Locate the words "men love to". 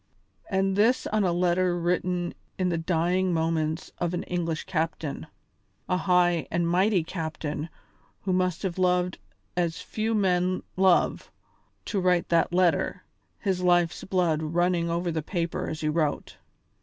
10.15-11.99